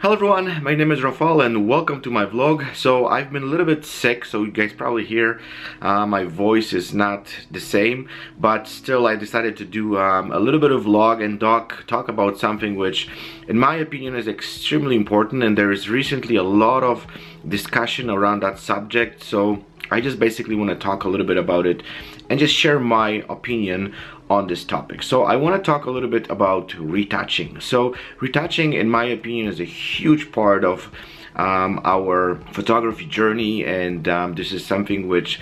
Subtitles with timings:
[0.00, 2.72] Hello everyone, my name is Rafal and welcome to my vlog.
[2.76, 5.40] So I've been a little bit sick, so you guys probably hear
[5.82, 8.08] uh, my voice is not the same,
[8.38, 12.06] but still I decided to do um, a little bit of vlog and talk, talk
[12.06, 13.08] about something which
[13.48, 17.04] in my opinion is extremely important and there is recently a lot of
[17.48, 19.24] discussion around that subject.
[19.24, 21.82] So I just basically want to talk a little bit about it
[22.28, 23.94] and just share my opinion
[24.30, 25.02] on this topic.
[25.02, 27.60] So I want to talk a little bit about retouching.
[27.60, 30.90] So retouching, in my opinion, is a huge part of
[31.36, 35.40] um, our photography journey, and um, this is something which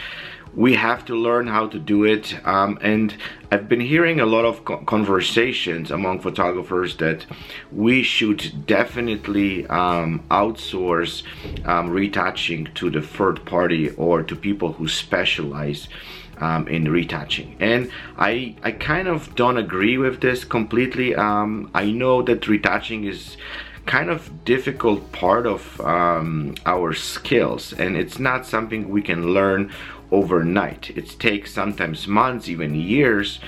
[0.56, 3.14] we have to learn how to do it um, and
[3.52, 7.26] I've been hearing a lot of conversations among photographers that
[7.70, 11.22] we should definitely um, outsource
[11.64, 15.88] um, retouching to the third party or to people who specialize
[16.38, 17.56] um, in retouching.
[17.60, 21.14] And I I kind of don't agree with this completely.
[21.14, 23.36] Um, I know that retouching is
[23.86, 29.72] kind of difficult part of um, our skills and it's not something we can learn
[30.10, 33.40] overnight it takes sometimes months even years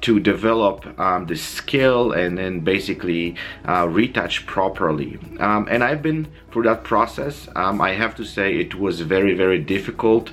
[0.00, 3.34] to develop um, the skill and then basically
[3.66, 5.18] uh, retouch properly.
[5.40, 7.48] Um, and I've been through that process.
[7.56, 10.32] Um, I have to say it was very, very difficult.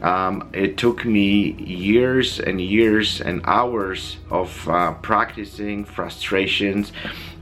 [0.00, 6.92] Um, it took me years and years and hours of uh, practicing frustrations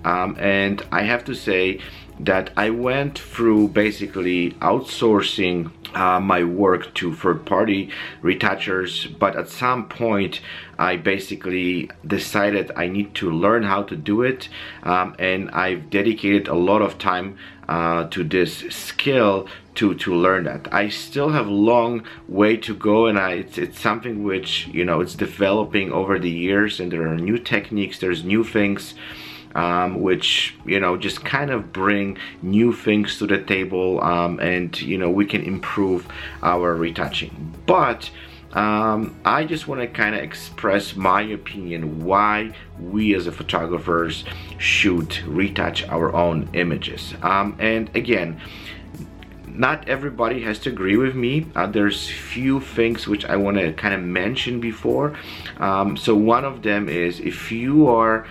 [0.05, 1.81] um, and I have to say
[2.21, 7.91] that I went through basically outsourcing uh, my work to third-party
[8.23, 10.41] retouchers but at some point
[10.79, 14.49] I basically decided I need to learn how to do it
[14.83, 20.45] um, and I've dedicated a lot of time uh, to this skill to to learn
[20.45, 20.73] that.
[20.73, 24.85] I still have a long way to go and I, it's, it's something which you
[24.85, 28.95] know it's developing over the years and there are new techniques there's new things
[29.59, 34.81] um, which you know just kind of bring new things to the table um, and
[34.81, 36.07] you know we can improve
[36.43, 37.33] our retouching.
[37.67, 38.09] But
[38.53, 44.25] um, I just want to kind of express my opinion why we as a photographers
[44.59, 47.15] should retouch our own images.
[47.23, 48.41] Um, and again
[49.59, 51.45] not everybody has to agree with me.
[51.57, 55.17] Uh, there's few things which I want to kind of mention before.
[55.59, 58.25] Um, so one of them is if you are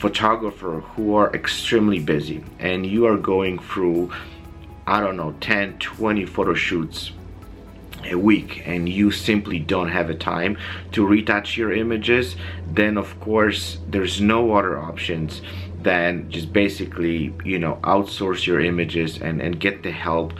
[0.00, 4.10] photographer who are extremely busy and you are going through
[4.86, 7.12] I don't know 10 20 photo shoots
[8.06, 10.56] a week and you simply don't have a time
[10.92, 12.34] to retouch your images
[12.66, 15.42] then of course there's no other options
[15.82, 20.32] than just basically you know outsource your images and and get the help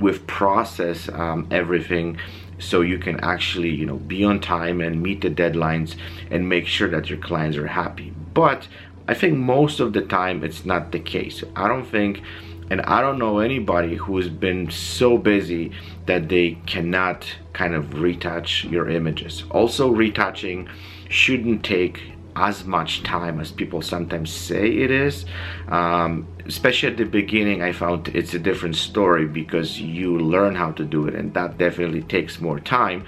[0.00, 2.18] with process um, everything
[2.58, 5.96] so you can actually you know be on time and meet the deadlines
[6.30, 8.12] and make sure that your clients are happy.
[8.32, 8.66] But
[9.06, 11.44] I think most of the time it's not the case.
[11.54, 12.22] I don't think,
[12.70, 15.72] and I don't know anybody who has been so busy
[16.06, 19.44] that they cannot kind of retouch your images.
[19.50, 20.68] Also, retouching
[21.10, 22.00] shouldn't take
[22.36, 25.24] as much time as people sometimes say it is.
[25.68, 30.72] Um, especially at the beginning, I found it's a different story because you learn how
[30.72, 33.04] to do it and that definitely takes more time.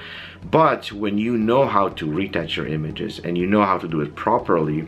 [0.51, 4.01] But when you know how to retouch your images and you know how to do
[4.01, 4.87] it properly,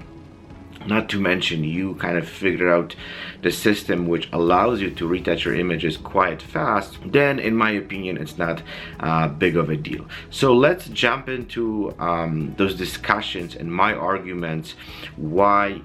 [0.88, 2.94] not to mention you kind of figure out
[3.43, 8.16] the system which allows you to retouch your images quite fast then in my opinion
[8.16, 8.62] it's not
[9.00, 10.06] uh, big of a deal.
[10.31, 14.75] So let's jump into um, those discussions and my arguments
[15.16, 15.81] why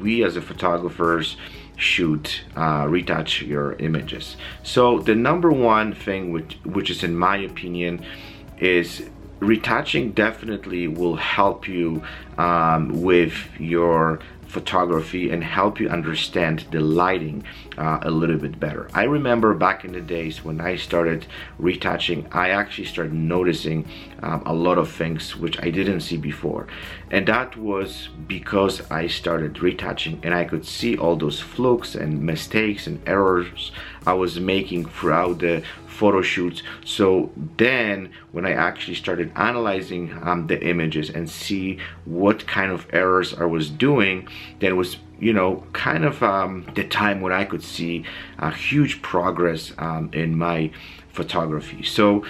[0.00, 1.36] we as a photographers
[1.76, 4.36] should uh, retouch your images.
[4.62, 8.04] So the number one thing which which is in my opinion
[8.58, 9.08] is
[9.40, 12.02] retouching definitely will help you
[12.38, 14.18] um, with your
[14.56, 17.44] photography and help you understand the lighting
[17.76, 18.88] uh, a little bit better.
[18.94, 21.26] I remember back in the days when I started
[21.58, 23.86] retouching, I actually started noticing
[24.22, 26.68] um, a lot of things which I didn't see before.
[27.10, 32.22] And that was because I started retouching and I could see all those flukes and
[32.22, 33.72] mistakes and errors
[34.06, 35.64] I was making throughout the
[35.96, 36.62] photo shoots.
[36.84, 42.86] So then when I actually started analyzing um, the images and see what kind of
[42.92, 44.28] errors I was doing
[44.60, 48.04] then was you know kind of um, the time when I could see
[48.38, 50.70] a huge progress um, in my
[51.08, 51.82] photography.
[51.82, 52.24] So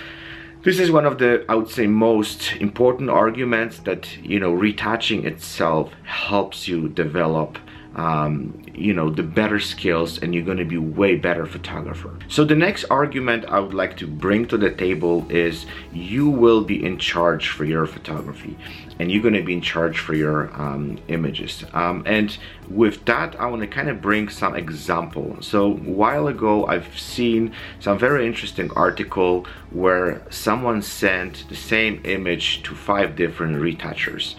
[0.66, 5.24] this is one of the, I would say, most important arguments that, you know, retouching
[5.24, 7.58] itself helps you develop
[7.96, 12.16] um, you know the better skills and you're going to be way better photographer.
[12.28, 16.62] So the next argument i would like to bring to the table is you will
[16.62, 18.56] be in charge for your photography
[18.98, 21.64] and you're going to be in charge for your um, images.
[21.72, 22.36] Um, and
[22.68, 25.38] with that I want to kind of bring some example.
[25.40, 32.02] So a while ago I've seen some very interesting article where someone sent the same
[32.04, 34.36] image to five different retouchers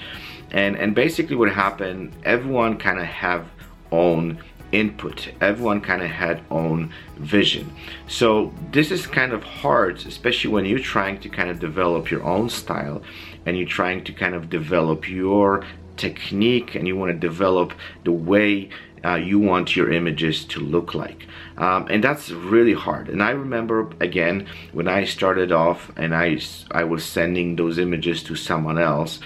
[0.51, 3.47] and and basically what happened everyone kind of have
[3.91, 4.38] own
[4.71, 5.29] input.
[5.39, 7.71] Everyone kind of had own vision.
[8.07, 12.23] So this is kind of hard especially when you're trying to kind of develop your
[12.23, 13.01] own style
[13.45, 15.63] and you're trying to kind of develop your
[15.95, 17.73] technique and you want to develop
[18.03, 18.69] the way
[19.05, 21.27] uh, you want your images to look like.
[21.57, 23.09] Um, and that's really hard.
[23.09, 26.39] And I remember again when I started off and I
[26.71, 29.19] I was sending those images to someone else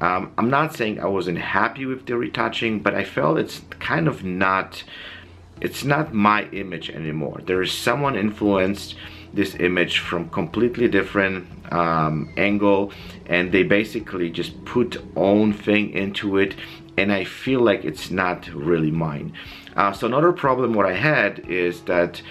[0.00, 4.08] um, I'm not saying I wasn't happy with the retouching, but I felt it's kind
[4.08, 4.84] of not,
[5.60, 7.40] it's not my image anymore.
[7.44, 8.96] There is someone influenced
[9.32, 12.92] this image from completely different um, angle
[13.26, 16.54] and they basically just put own thing into it
[16.96, 19.34] and I feel like it's not really mine.
[19.76, 22.22] Uh, so another problem what I had is that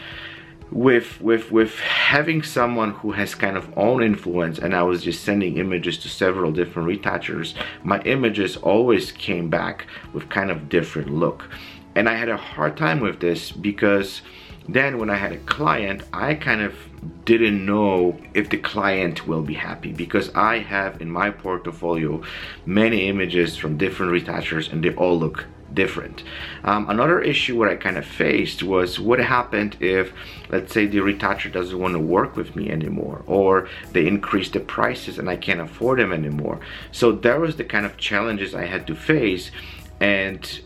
[0.72, 5.24] with with with having someone who has kind of own influence and I was just
[5.24, 7.54] sending images to several different retouchers
[7.84, 11.50] my images always came back with kind of different look.
[11.96, 14.22] And I had a hard time with this because
[14.68, 16.74] then when I had a client I kind of
[17.26, 22.24] didn't know if the client will be happy because I have in my portfolio
[22.66, 25.46] many images from different retouchers and they all look
[25.76, 26.24] different.
[26.64, 30.14] Um, another issue where I kind of faced was what happened if,
[30.50, 34.60] let's say, the retoucher doesn't want to work with me anymore, or they increase the
[34.60, 36.60] prices and I can't afford them anymore.
[36.92, 39.52] So there was the kind of challenges I had to face,
[40.00, 40.62] and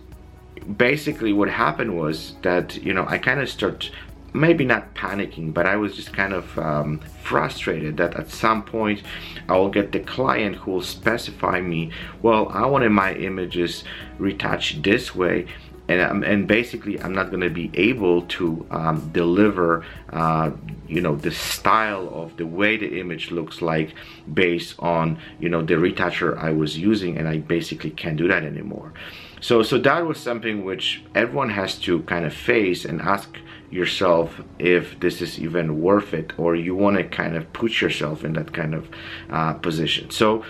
[0.77, 3.91] basically what happened was that you know I kind of start
[4.33, 9.03] maybe not panicking, but I was just kind of um, frustrated that at some point
[9.47, 11.91] I will get the client who will specify me,
[12.21, 13.83] well, I wanted my images
[14.17, 15.47] retouched this way.
[15.87, 19.83] And, um, and basically I'm not going to be able to um, deliver
[20.13, 20.51] uh,
[20.89, 23.93] you know the style of the way the image looks like
[24.33, 28.43] based on you know the retoucher I was using and I basically can't do that
[28.43, 28.93] anymore
[29.39, 33.37] so so that was something which everyone has to kind of face and ask
[33.71, 38.23] yourself if this is even worth it or you want to kind of put yourself
[38.23, 38.89] in that kind of
[39.29, 40.09] uh, position.
[40.09, 40.43] So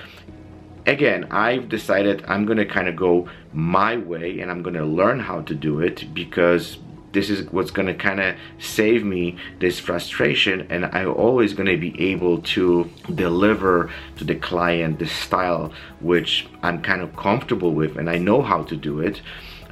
[0.86, 5.42] again I've decided I'm gonna kind of go my way and I'm gonna learn how
[5.42, 6.80] to do it because
[7.12, 12.00] this is what's gonna kind of save me this frustration and I'm always gonna be
[12.12, 18.10] able to deliver to the client the style which I'm kind of comfortable with and
[18.10, 19.22] I know how to do it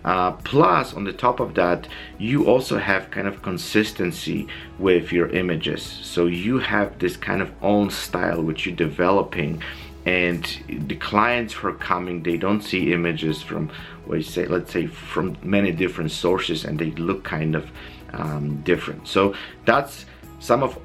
[0.06, 4.48] uh, plus on the top of that you also have kind of consistency
[4.80, 5.84] with your images.
[5.84, 9.62] So you have this kind of own style which you're developing
[10.06, 13.70] and the clients who are coming they don't see images from
[14.06, 17.70] what say let's say from many different sources and they look kind of
[18.14, 19.08] um, different.
[19.08, 19.36] So
[19.66, 20.06] that's
[20.40, 20.80] some of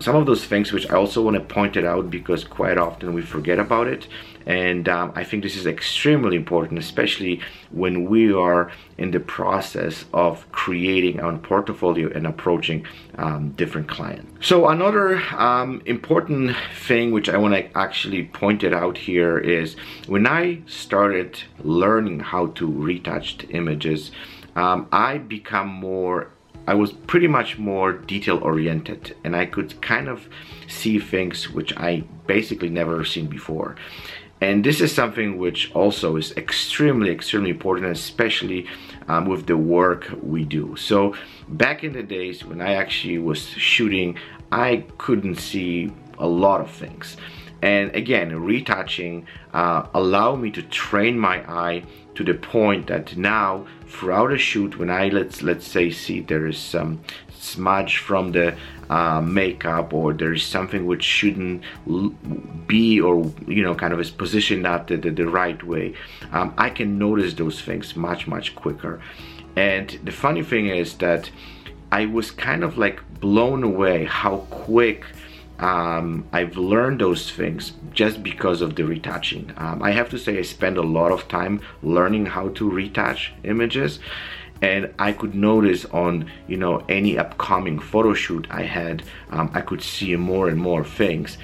[0.00, 3.14] some of those things which I also want to point it out because quite often
[3.14, 4.06] we forget about it
[4.46, 7.40] and um, I think this is extremely important especially
[7.70, 12.86] when we are in the process of creating our portfolio and approaching
[13.16, 14.46] um, different clients.
[14.46, 16.56] So another um, important
[16.86, 22.20] thing which I want to actually point it out here is when I started learning
[22.20, 24.10] how to retouch images
[24.56, 26.30] um, I become more
[26.68, 30.28] I was pretty much more detail oriented and I could kind of
[30.66, 33.76] see things which I basically never seen before.
[34.42, 38.66] And this is something which also is extremely, extremely important, especially
[39.08, 40.76] um, with the work we do.
[40.76, 41.14] So
[41.48, 44.18] back in the days when I actually was shooting,
[44.52, 47.16] I couldn't see a lot of things.
[47.62, 51.84] And again, retouching uh, allow me to train my eye
[52.18, 56.48] to the point that now throughout a shoot when I let's let's say see there
[56.48, 58.56] is some smudge from the
[58.90, 61.62] uh, makeup or there is something which shouldn't
[62.66, 65.94] be or you know kind of is positioned not the, the, the right way
[66.32, 69.00] um, I can notice those things much much quicker.
[69.54, 71.30] And the funny thing is that
[71.92, 75.04] I was kind of like blown away how quick
[75.58, 79.52] um, I've learned those things just because of the retouching.
[79.56, 83.32] Um, I have to say I spend a lot of time learning how to retouch
[83.44, 83.98] images
[84.60, 89.60] and I could notice on you know any upcoming photo shoot I had um, I
[89.60, 91.38] could see more and more things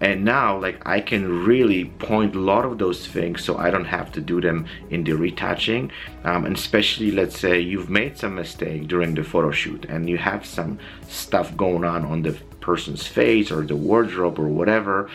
[0.00, 3.84] and now like I can really point a lot of those things so I don't
[3.84, 5.92] have to do them in the retouching.
[6.24, 10.16] Um, and especially let's say you've made some mistake during the photo shoot and you
[10.16, 10.78] have some
[11.08, 15.10] stuff going on on the person's face or the wardrobe or whatever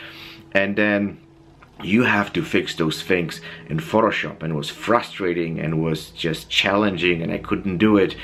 [0.51, 1.20] and then
[1.84, 6.50] you have to fix those things in Photoshop and it was frustrating and was just
[6.50, 8.15] challenging and I couldn't do it.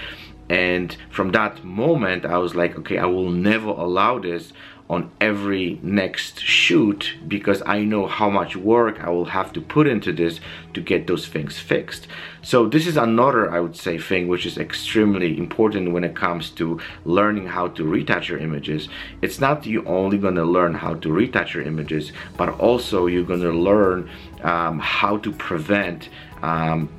[0.50, 4.54] And from that moment I was like okay I will never allow this
[4.92, 9.88] on every next shoot because I know how much work I will have to put
[9.88, 10.42] into this
[10.74, 12.08] to get those things fixed.
[12.42, 16.50] So this is another, I would say, thing which is extremely important when it comes
[16.52, 18.90] to learning how to retouch your images.
[19.22, 23.54] It's not you only gonna learn how to retouch your images, but also you're gonna
[23.54, 24.10] learn
[24.44, 26.10] um, how to prevent
[26.42, 26.90] um,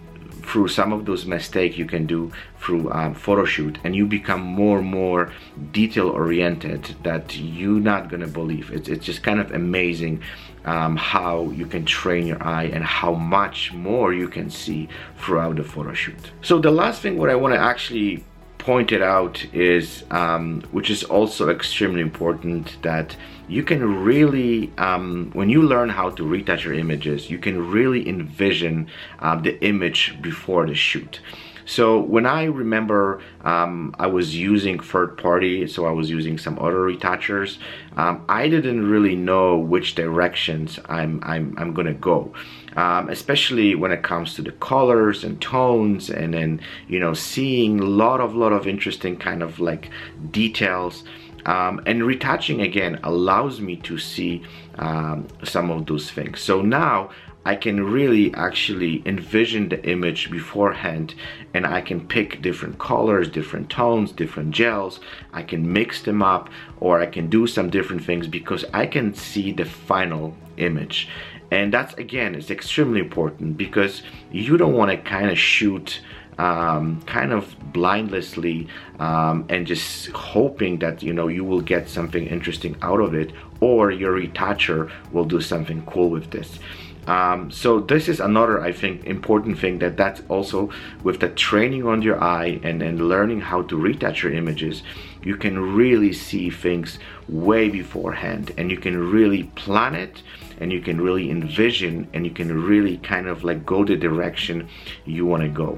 [0.52, 4.42] through some of those mistakes you can do through um, photo shoot and you become
[4.42, 5.32] more and more
[5.73, 8.71] detail oriented that you're not gonna believe.
[8.71, 10.21] It's, it's just kind of amazing
[10.66, 15.56] um, how you can train your eye and how much more you can see throughout
[15.56, 16.32] the photo shoot.
[16.42, 18.23] So the last thing what I want to actually
[18.59, 23.16] point it out is, um, which is also extremely important, that
[23.49, 28.09] you can really, um, when you learn how to retouch your images, you can really
[28.09, 31.21] envision uh, the image before the shoot.
[31.65, 36.59] So when I remember um, I was using third party, so I was using some
[36.59, 37.59] other retouchers,
[37.97, 42.33] um, I didn't really know which directions I'm, I'm, I'm gonna go.
[42.75, 47.81] Um, especially when it comes to the colors and tones and then you know seeing
[47.81, 49.91] a lot of lot of interesting kind of like
[50.31, 51.05] details
[51.47, 54.43] um, and retouching again allows me to see
[54.79, 57.11] um, some of those things so now
[57.45, 61.15] I can really actually envision the image beforehand
[61.55, 65.01] and I can pick different colors, different tones, different gels.
[65.33, 69.15] I can mix them up or I can do some different things because I can
[69.15, 71.09] see the final image.
[71.51, 76.01] And that's again, it's extremely important because you don't want to kind of shoot
[76.39, 82.27] um, kind of blindlessly um, and just hoping that you know you will get something
[82.27, 86.59] interesting out of it or your retoucher will do something cool with this.
[87.07, 90.71] Um, so this is another I think important thing that that's also
[91.03, 94.85] with the training on your eye and then learning how to retouch your images
[95.25, 96.99] you can really see things
[97.29, 100.23] way beforehand and you can really plan it
[100.61, 104.69] and you can really envision and you can really kind of like go the direction
[105.05, 105.77] you want to go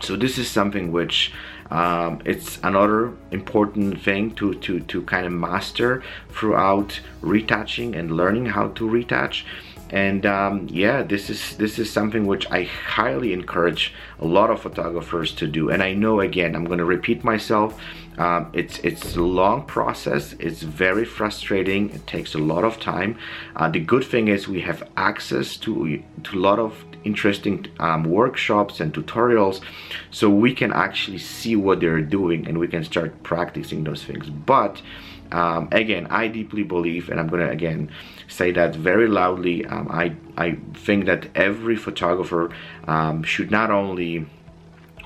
[0.00, 1.32] so this is something which
[1.70, 8.46] um, it's another important thing to, to, to kind of master throughout retouching and learning
[8.46, 9.46] how to retouch.
[9.90, 14.60] And um, yeah this is this is something which I highly encourage a lot of
[14.60, 15.70] photographers to do.
[15.70, 17.80] And I know again I'm gonna repeat myself
[18.20, 20.34] um, it's it's a long process.
[20.38, 21.88] It's very frustrating.
[21.88, 23.16] It takes a lot of time.
[23.56, 28.04] Uh, the good thing is we have access to to a lot of interesting um,
[28.04, 29.62] workshops and tutorials
[30.10, 34.28] so we can actually see what they're doing and we can start practicing those things.
[34.28, 34.82] But
[35.32, 37.90] um, again I deeply believe and I'm gonna again
[38.28, 42.50] say that very loudly um, I, I think that every photographer
[42.86, 44.26] um, should not only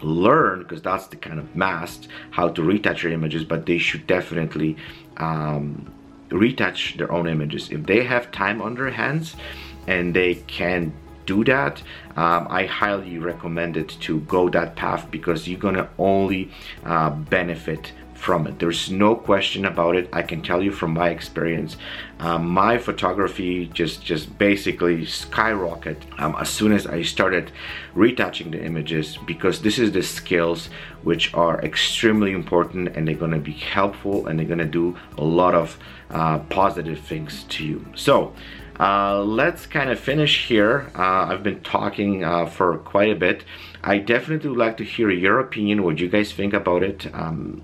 [0.02, 4.06] learn because that's the kind of mast how to retouch your images but they should
[4.06, 4.76] definitely
[5.16, 5.92] um,
[6.30, 7.70] retouch their own images.
[7.70, 9.36] If they have time on their hands
[9.86, 10.92] and they can
[11.26, 11.82] do that
[12.16, 16.50] um, I highly recommend it to go that path because you're gonna only
[16.84, 18.58] uh, benefit from it.
[18.58, 20.08] There's no question about it.
[20.12, 21.76] I can tell you from my experience,
[22.20, 27.50] um, my photography just just basically skyrocket um, as soon as I started
[27.94, 30.70] retouching the images because this is the skills
[31.02, 34.96] which are extremely important and they're going to be helpful and they're going to do
[35.18, 35.78] a lot of
[36.10, 37.84] uh, positive things to you.
[37.94, 38.32] So.
[38.80, 40.90] Uh, let's kind of finish here.
[40.96, 43.44] Uh, I've been talking uh, for quite a bit.
[43.84, 47.06] I definitely would like to hear your opinion, what you guys think about it.
[47.14, 47.62] Um,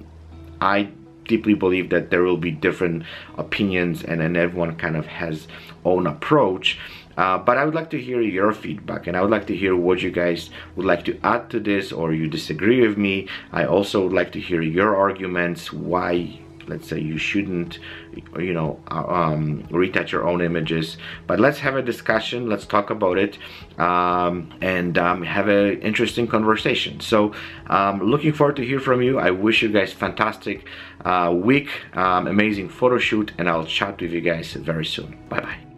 [0.60, 0.90] I
[1.26, 3.04] deeply believe that there will be different
[3.38, 5.46] opinions and then everyone kind of has
[5.84, 6.78] own approach.
[7.16, 9.76] Uh, but I would like to hear your feedback and I would like to hear
[9.76, 13.28] what you guys would like to add to this or you disagree with me.
[13.52, 16.40] I also would like to hear your arguments why
[16.70, 17.78] let's say you shouldn't
[18.38, 20.96] you know uh, um, retouch your own images.
[21.26, 23.38] But let's have a discussion let's talk about it
[23.78, 27.00] um, and um, have an interesting conversation.
[27.00, 27.34] So
[27.66, 29.18] um, looking forward to hear from you.
[29.18, 30.66] I wish you guys fantastic
[31.04, 35.18] uh, week um, amazing photo shoot and I'll chat with you guys very soon.
[35.28, 35.69] Bye bye